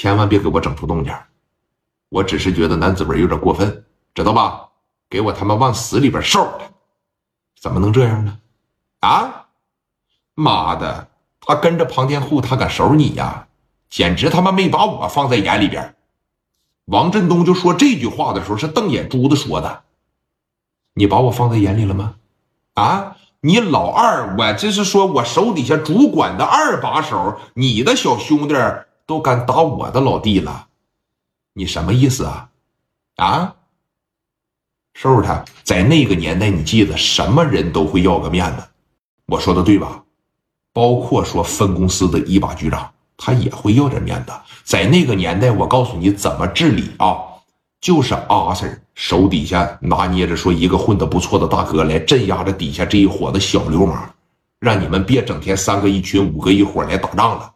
[0.00, 1.12] 千万别给我整出动静。
[2.08, 4.70] 我只是觉得南子文有点过分，知道吧？
[5.10, 6.50] 给我他妈往死里边收！
[7.60, 8.38] 怎么能这样呢？
[9.00, 9.48] 啊！
[10.34, 11.08] 妈的，
[11.42, 13.48] 他跟着庞天户，他敢收你呀？
[13.90, 15.94] 简直他妈没把我放在眼里边。
[16.86, 19.82] 王振东就说这句话的时候是瞪眼珠子说的。
[20.94, 22.14] 你把我放在眼里了吗？
[22.72, 23.18] 啊！
[23.42, 28.54] 你老二，我这是说我手底下主管的二把手，你的小兄弟
[29.10, 30.68] 都敢打我的老弟了，
[31.54, 32.48] 你什么意思啊？
[33.16, 33.56] 啊！
[34.94, 38.62] 收拾他，在那个年代，你记得什么人都会要个面子，
[39.26, 40.04] 我说的对吧？
[40.72, 44.32] 包括说分公司的一把局长，他也会要点面子。
[44.62, 47.18] 在那个年代，我告诉你怎么治理啊。
[47.80, 54.08] 就是阿 Sir 手底下拿捏着说一个混得不错的大哥来镇压着底下这一伙子小流氓，
[54.60, 57.52] 让你们别整天三个一群五个一伙来打仗了。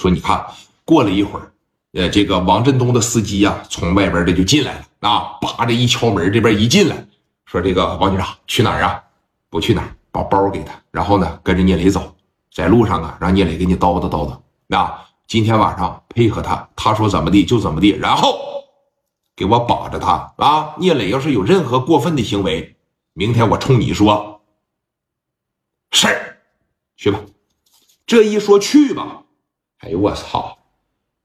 [0.00, 0.42] 说你看
[0.86, 1.52] 过了一会儿，
[1.92, 7.06] 呃，这个王振东的司机呀从外边这就进来了啊，叭着一敲门，这边一进来，
[7.44, 9.02] 说这个王局长去哪儿啊？
[9.50, 12.16] 不去哪儿，把包给他，然后呢跟着聂磊走，
[12.50, 14.38] 在路上啊让聂磊给你叨叨叨叨。
[14.66, 14.90] 那
[15.26, 18.48] 今天晚上配合他，他说怎么地就怎么地，然后。
[19.36, 20.74] 给我把着他啊！
[20.76, 22.76] 聂磊要是有任何过分的行为，
[23.14, 24.42] 明天我冲你说。
[25.92, 26.36] 是，
[26.94, 27.20] 去吧。
[28.04, 29.22] 这一说去吧，
[29.80, 30.58] 哎呦我操，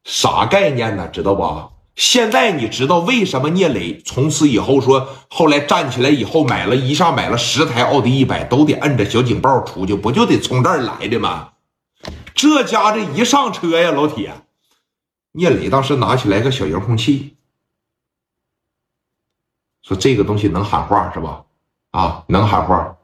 [0.03, 1.07] 啥概念呢？
[1.07, 1.71] 知道不？
[1.95, 11.53] 现在你知道为什么聂磊从此以后说，后来站起来以后买了一下买了十台奥迪一百，都得摁着小警报出去，不就得从这儿来的吗？
[12.33, 14.33] 这家这一上车呀，老铁，
[15.31, 17.37] 聂磊当时拿起来个小遥控器。
[19.81, 21.45] 说这个东西能喊话是吧？
[21.91, 22.97] 啊，能喊话。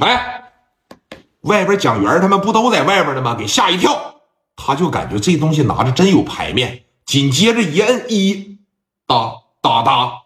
[0.00, 0.39] 哎，
[1.42, 3.34] 外边蒋元他们不都在外边呢吗？
[3.34, 4.16] 给吓一跳，
[4.56, 6.84] 他就感觉这东西拿着真有排面。
[7.06, 8.58] 紧接着一摁一，
[9.06, 10.22] 哒哒哒；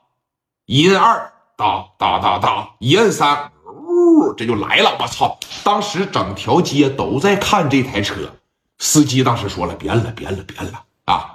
[0.66, 4.96] 一摁二，哒哒哒哒；一摁三，呜，这就来了。
[5.00, 5.38] 我操！
[5.62, 8.34] 当时整条街都在看这台车，
[8.78, 11.30] 司机当时说了：“别摁了，别摁了，别摁了啊！”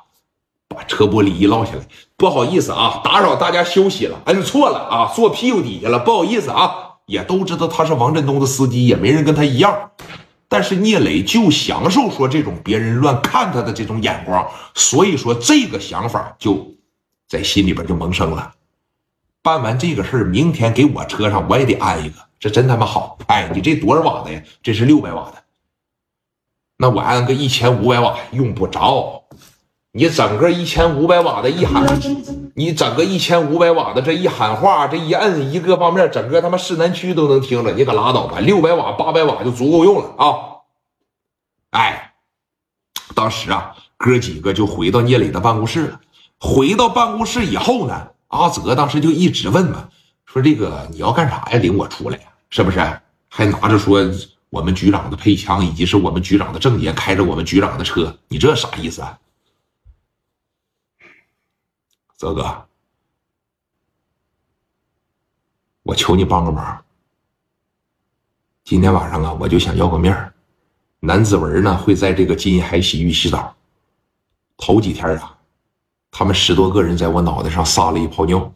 [0.69, 9.91] 把车玻璃一落下来，不好意思啊，打扰大家休息了，摁错了啊，坐屁股底下了，不好意思啊，也都知道他是王振东的司机，也没人跟他一样，
[10.47, 16.75] 但是聂磊就享受说这种别人乱看他的这种眼光，所以说这个想法就
[17.27, 18.53] 在心里边就萌生了。
[19.41, 23.17] 办完这个事儿，明天给我车上我也得安一个，这真他妈好！
[23.25, 24.41] 哎，你这多少瓦的呀？
[24.61, 25.43] 这是六百瓦的，
[26.77, 29.23] 那我安个一千五百瓦用不着。
[29.91, 31.83] 你整个一千五百瓦的一喊，
[32.53, 37.72] 你整个一千五百瓦的这一喊话，这一摁一个方面，整个他妈市南区都能听着。
[37.72, 40.61] 你可拉倒吧，六百瓦、八百瓦就足够用了啊！
[41.72, 42.13] 哎，
[43.16, 46.00] 当时啊，哥几个就回到聂磊的办公室了。
[46.39, 49.89] 回到办公室以后呢，阿泽当时就一直问嘛，
[50.27, 51.57] 说这个你要干啥呀？
[51.57, 52.23] 领我出来呀？
[52.51, 52.79] 是不是？
[53.27, 54.07] 还拿着说
[54.51, 59.17] 我们局长的配枪，以及是我们局长的证件，开着我们局长的车，你这啥意思啊？
[62.19, 62.68] 泽哥，
[65.84, 66.84] 我求你帮个忙。
[68.66, 70.34] 今天晚上啊，我就想要个面儿。
[71.00, 73.56] 南子文呢会在这个金海洗浴洗澡。
[74.57, 75.40] 头几天啊，
[76.12, 78.53] 他们十多个人在我脑袋上撒了一泡尿，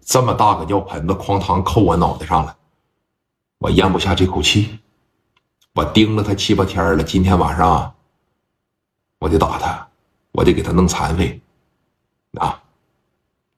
[0.00, 2.56] 这么大个尿盆子哐当扣我脑袋上了，
[3.58, 4.80] 我咽不下这口气。
[5.72, 7.94] 我盯了他七八天了，今天晚上
[9.20, 9.88] 我得打他，
[10.32, 11.40] 我得给他弄残废，
[12.40, 12.60] 啊！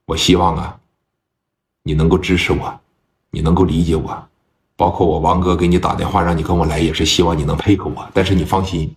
[0.07, 0.79] 我希望啊，
[1.83, 2.81] 你能够支持我，
[3.31, 4.29] 你能够理解我，
[4.77, 8.09] 包括我王哥给你打电话让你跟我来，也是希望你能配合我。
[8.15, 8.95] 但是你放心，